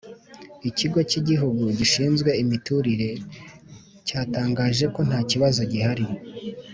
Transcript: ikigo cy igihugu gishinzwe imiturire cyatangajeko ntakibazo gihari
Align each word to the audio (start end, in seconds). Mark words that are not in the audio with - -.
ikigo 0.69 0.99
cy 1.09 1.17
igihugu 1.21 1.63
gishinzwe 1.77 2.29
imiturire 2.43 3.09
cyatangajeko 4.07 4.99
ntakibazo 5.07 5.61
gihari 5.71 6.05